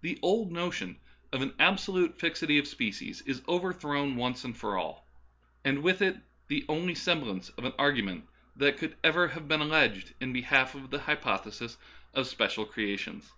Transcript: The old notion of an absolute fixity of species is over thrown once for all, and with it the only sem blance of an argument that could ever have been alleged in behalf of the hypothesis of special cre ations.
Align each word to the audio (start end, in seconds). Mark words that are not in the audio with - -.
The 0.00 0.20
old 0.22 0.52
notion 0.52 1.00
of 1.32 1.42
an 1.42 1.52
absolute 1.58 2.16
fixity 2.20 2.56
of 2.56 2.68
species 2.68 3.22
is 3.22 3.42
over 3.48 3.72
thrown 3.72 4.14
once 4.14 4.42
for 4.54 4.78
all, 4.78 5.08
and 5.64 5.82
with 5.82 6.00
it 6.00 6.18
the 6.46 6.64
only 6.68 6.94
sem 6.94 7.22
blance 7.22 7.50
of 7.58 7.64
an 7.64 7.72
argument 7.76 8.28
that 8.54 8.78
could 8.78 8.96
ever 9.02 9.26
have 9.26 9.48
been 9.48 9.60
alleged 9.62 10.14
in 10.20 10.32
behalf 10.32 10.76
of 10.76 10.90
the 10.90 11.00
hypothesis 11.00 11.78
of 12.14 12.28
special 12.28 12.64
cre 12.64 12.82
ations. 12.94 13.32